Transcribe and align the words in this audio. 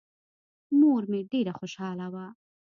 مور 0.79 1.01
مې 1.11 1.19
ډېره 1.31 1.53
خوشاله 1.59 2.05
وه. 2.13 2.25